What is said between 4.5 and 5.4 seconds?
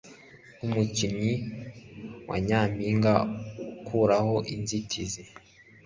inzitizi